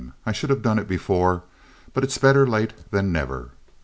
I 0.25 0.31
should 0.31 0.49
have 0.49 0.63
done 0.63 0.79
it 0.79 0.87
before, 0.87 1.43
but 1.93 2.03
it's 2.03 2.17
better 2.17 2.47
late 2.47 2.73
than 2.89 3.11
never. 3.11 3.51